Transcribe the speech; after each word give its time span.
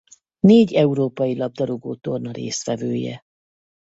Négy 0.39 0.73
európai-labdarúgó 0.73 1.95
torna 1.95 2.31
résztvevője. 2.31 3.23